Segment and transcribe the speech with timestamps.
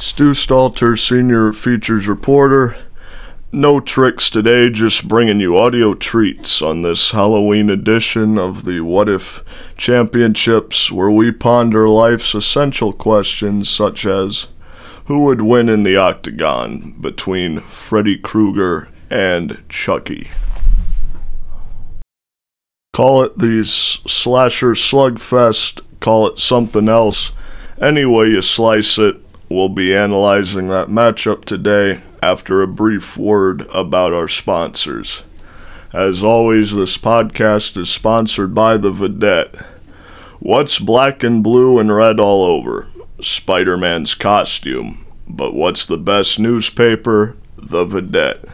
[0.00, 2.74] Stu Stalter, Senior Features Reporter.
[3.52, 9.10] No tricks today, just bringing you audio treats on this Halloween edition of the What
[9.10, 9.44] If
[9.76, 14.46] Championships, where we ponder life's essential questions such as
[15.04, 20.28] who would win in the octagon between Freddy Krueger and Chucky?
[22.94, 27.32] Call it the slasher slugfest, call it something else.
[27.78, 29.20] Any way you slice it,
[29.50, 35.24] we'll be analyzing that matchup today after a brief word about our sponsors.
[35.92, 39.56] As always, this podcast is sponsored by The Vidette.
[40.38, 42.86] What's black and blue and red all over?
[43.20, 45.04] Spider Man's costume.
[45.28, 47.36] But what's the best newspaper?
[47.56, 48.48] The Vidette.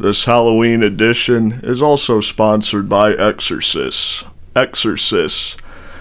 [0.00, 4.24] This Halloween edition is also sponsored by Exorcists.
[4.56, 5.56] Exorcists.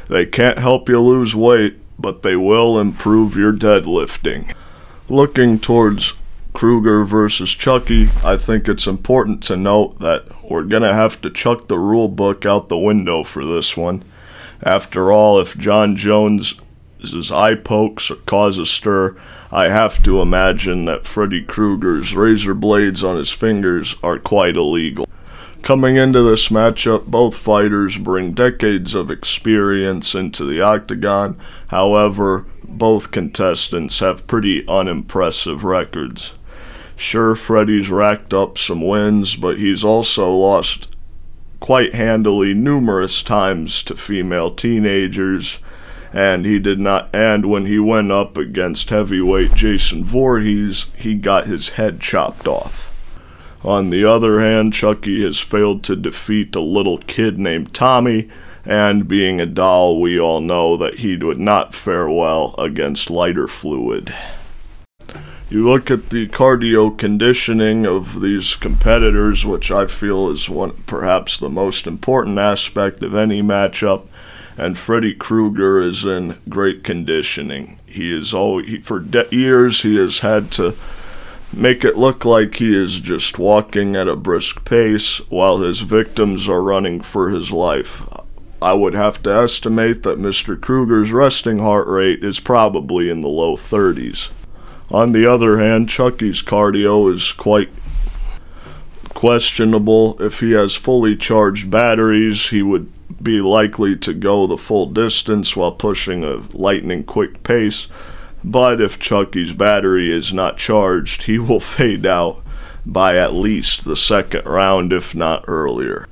[0.10, 4.54] They can't help you lose weight, but they will improve your deadlifting.
[5.08, 6.14] Looking towards
[6.54, 11.30] Krueger versus Chucky, I think it's important to note that we're going to have to
[11.30, 14.04] chuck the rule book out the window for this one.
[14.64, 16.56] After all, if Jon Jones'
[17.32, 19.16] eye pokes cause a stir,
[19.52, 25.08] I have to imagine that Freddy Krueger's razor blades on his fingers are quite illegal.
[25.64, 31.40] Coming into this matchup, both fighters bring decades of experience into the octagon.
[31.68, 36.34] However, both contestants have pretty unimpressive records.
[36.96, 40.88] Sure, Freddy's racked up some wins, but he's also lost
[41.60, 45.60] quite handily numerous times to female teenagers,
[46.12, 47.08] and he did not.
[47.14, 52.91] And when he went up against heavyweight Jason Voorhees, he got his head chopped off.
[53.64, 58.28] On the other hand, Chucky has failed to defeat a little kid named Tommy,
[58.66, 63.48] and being a doll, we all know that he would not fare well against lighter
[63.48, 64.14] fluid.
[65.50, 71.38] You look at the cardio conditioning of these competitors, which I feel is one perhaps
[71.38, 74.08] the most important aspect of any matchup,
[74.58, 77.80] and Freddy Krueger is in great conditioning.
[77.86, 80.74] He is always he, for de- years he has had to
[81.54, 86.48] make it look like he is just walking at a brisk pace while his victims
[86.48, 88.04] are running for his life.
[88.62, 90.60] I would have to estimate that Mr.
[90.60, 94.30] Krueger's resting heart rate is probably in the low 30s.
[94.92, 97.70] On the other hand, Chucky's cardio is quite
[99.14, 100.22] questionable.
[100.22, 102.92] If he has fully charged batteries, he would
[103.22, 107.88] be likely to go the full distance while pushing a lightning quick pace.
[108.44, 112.42] But if Chucky's battery is not charged, he will fade out
[112.86, 116.08] by at least the second round, if not earlier.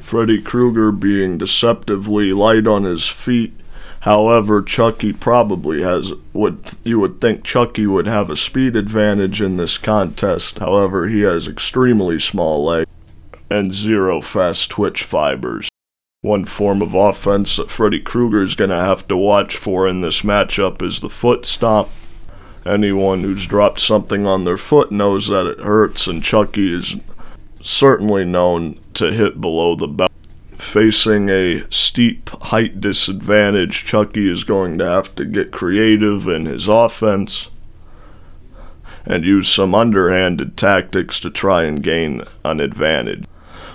[0.00, 3.54] Freddy Krueger being deceptively light on his feet
[4.02, 9.58] However, Chucky probably has would you would think Chucky would have a speed advantage in
[9.58, 10.58] this contest.
[10.58, 12.90] However, he has extremely small legs
[13.48, 15.68] and zero fast twitch fibers.
[16.22, 20.02] One form of offense that Freddy Krueger is going to have to watch for in
[20.02, 21.88] this matchup is the foot stomp.
[22.64, 26.94] Anyone who's dropped something on their foot knows that it hurts, and Chucky is
[27.60, 30.12] certainly known to hit below the belt
[30.56, 36.68] facing a steep height disadvantage, Chucky is going to have to get creative in his
[36.68, 37.50] offense
[39.04, 43.24] and use some underhanded tactics to try and gain an advantage.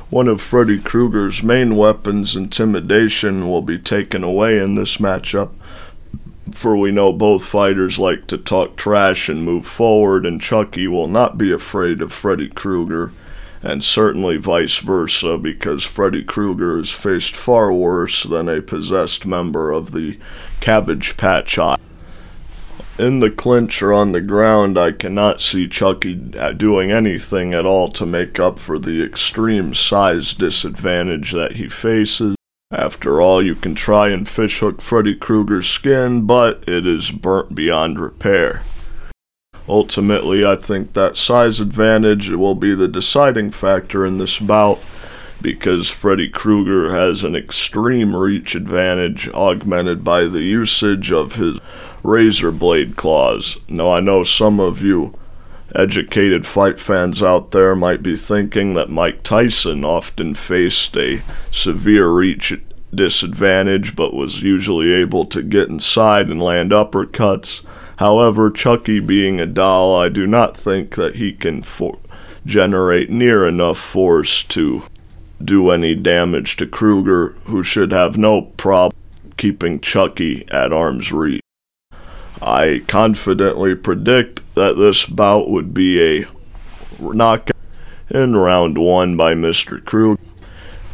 [0.09, 5.51] One of Freddy Krueger's main weapons, intimidation, will be taken away in this matchup,
[6.53, 11.09] for we know both fighters like to talk trash and move forward, and Chucky will
[11.09, 13.11] not be afraid of Freddy Krueger
[13.61, 19.71] and certainly vice versa, because Freddy Krueger has faced far worse than a possessed member
[19.71, 20.17] of the
[20.61, 21.59] Cabbage Patch.
[22.99, 27.63] In the clinch or on the ground, I cannot see Chucky uh, doing anything at
[27.63, 32.35] all to make up for the extreme size disadvantage that he faces.
[32.71, 37.99] After all, you can try and fishhook Freddy Krueger's skin, but it is burnt beyond
[37.99, 38.63] repair.
[39.69, 44.79] Ultimately, I think that size advantage will be the deciding factor in this bout
[45.39, 51.59] because Freddy Krueger has an extreme reach advantage augmented by the usage of his
[52.03, 53.57] razor blade claws.
[53.67, 55.13] Now, I know some of you
[55.75, 61.21] educated fight fans out there might be thinking that Mike Tyson often faced a
[61.51, 62.53] severe reach
[62.93, 67.61] disadvantage but was usually able to get inside and land uppercuts.
[67.97, 71.99] However, Chucky being a doll, I do not think that he can for-
[72.45, 74.83] generate near enough force to
[75.43, 78.97] do any damage to Krueger, who should have no problem
[79.35, 81.41] keeping Chucky at arm's reach.
[82.41, 86.25] I confidently predict that this bout would be a
[86.99, 87.55] knockout
[88.09, 89.83] in round one by Mr.
[89.83, 90.19] Krug.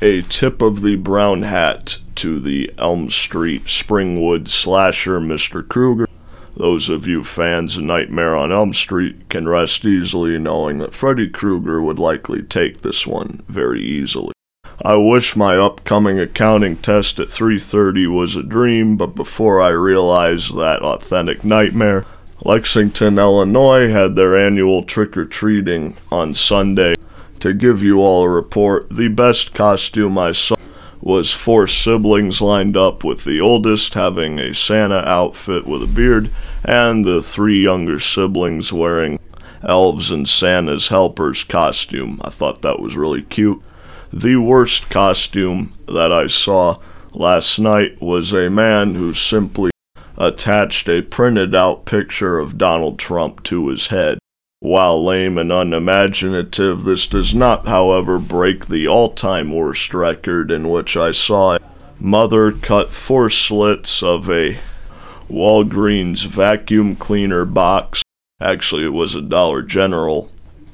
[0.02, 5.68] A tip of the brown hat to the Elm Street Springwood slasher, Mr.
[5.68, 6.08] Krueger.
[6.56, 11.30] Those of you fans of Nightmare on Elm Street can rest easily knowing that Freddy
[11.30, 14.33] Krueger would likely take this one very easily.
[14.82, 20.56] I wish my upcoming accounting test at 3:30 was a dream, but before I realized
[20.56, 22.06] that authentic nightmare,
[22.44, 26.96] Lexington, Illinois had their annual trick or treating on Sunday.
[27.42, 30.56] To give you all a report, the best costume I saw
[31.00, 36.30] was four siblings lined up with the oldest having a Santa outfit with a beard
[36.66, 39.20] and the three younger siblings wearing
[39.62, 42.20] elves and Santa's helpers costume.
[42.24, 43.62] I thought that was really cute.
[44.16, 46.78] The worst costume that I saw
[47.16, 49.72] last night was a man who simply
[50.20, 54.20] attached a printed out picture of Donald Trump to his head.
[54.60, 60.70] While lame and unimaginative, this does not, however, break the all time worst record in
[60.70, 61.60] which I saw a
[62.00, 64.60] mother cut four slits of a
[65.28, 68.04] Walgreens vacuum cleaner box.
[68.40, 70.30] Actually, it was a Dollar General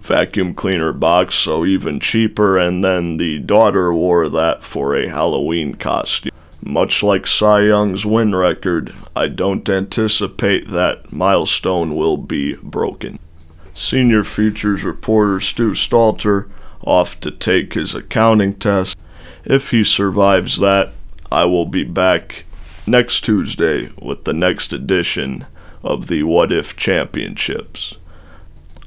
[0.09, 5.75] vacuum cleaner box, so even cheaper, and then the daughter wore that for a Halloween
[5.75, 6.31] costume.
[6.61, 13.19] Much like Cy Young's win record, I don't anticipate that milestone will be broken.
[13.75, 16.49] Senior Features reporter Stu Stalter
[16.81, 18.99] off to take his accounting test.
[19.45, 20.89] If he survives that,
[21.31, 22.45] I will be back
[22.87, 25.45] next Tuesday with the next edition
[25.83, 27.95] of the What If Championships.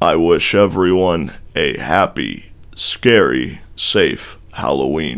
[0.03, 5.11] I wish everyone a happy, scary, safe Halloween.